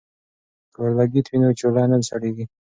[0.73, 2.45] که اورلګیت وي نو چولہ نه سړیږي.